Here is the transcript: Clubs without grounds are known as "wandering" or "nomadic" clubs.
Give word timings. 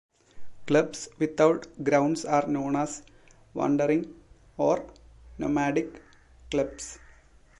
Clubs 0.65 1.09
without 1.19 1.67
grounds 1.83 2.25
are 2.25 2.47
known 2.47 2.75
as 2.75 3.03
"wandering" 3.53 4.19
or 4.57 4.89
"nomadic" 5.37 6.01
clubs. 6.49 6.97